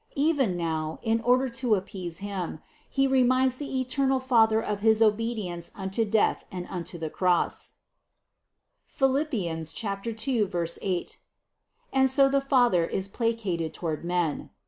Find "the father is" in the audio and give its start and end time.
12.27-13.07